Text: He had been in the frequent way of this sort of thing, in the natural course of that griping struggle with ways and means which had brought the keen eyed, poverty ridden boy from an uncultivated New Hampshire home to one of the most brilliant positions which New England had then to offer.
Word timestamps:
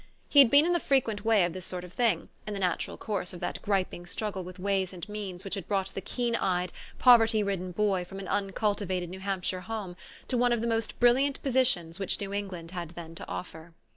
He 0.27 0.39
had 0.39 0.49
been 0.49 0.65
in 0.65 0.73
the 0.73 0.79
frequent 0.79 1.23
way 1.23 1.45
of 1.45 1.53
this 1.53 1.63
sort 1.63 1.83
of 1.83 1.93
thing, 1.93 2.29
in 2.47 2.55
the 2.55 2.59
natural 2.59 2.97
course 2.97 3.33
of 3.33 3.39
that 3.41 3.61
griping 3.61 4.07
struggle 4.07 4.43
with 4.43 4.57
ways 4.57 4.93
and 4.93 5.07
means 5.07 5.43
which 5.45 5.53
had 5.53 5.67
brought 5.67 5.93
the 5.93 6.01
keen 6.01 6.35
eyed, 6.35 6.73
poverty 6.97 7.43
ridden 7.43 7.71
boy 7.71 8.03
from 8.03 8.17
an 8.17 8.27
uncultivated 8.27 9.11
New 9.11 9.19
Hampshire 9.19 9.61
home 9.61 9.95
to 10.27 10.37
one 10.39 10.53
of 10.53 10.61
the 10.61 10.65
most 10.65 10.99
brilliant 10.99 11.39
positions 11.43 11.99
which 11.99 12.19
New 12.19 12.33
England 12.33 12.71
had 12.71 12.89
then 12.95 13.13
to 13.13 13.27
offer. 13.27 13.73